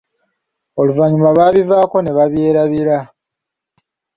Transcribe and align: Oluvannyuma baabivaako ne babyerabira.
Oluvannyuma 0.79 1.37
baabivaako 1.37 1.97
ne 2.01 2.11
babyerabira. 2.17 2.97